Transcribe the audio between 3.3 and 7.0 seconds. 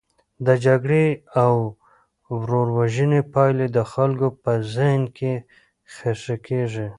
پایلې د خلکو په ذهن کې خښي کیږي.